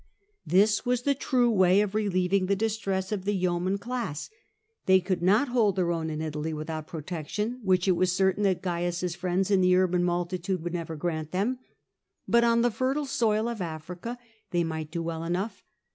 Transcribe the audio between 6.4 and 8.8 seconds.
without Protection, which it was certain that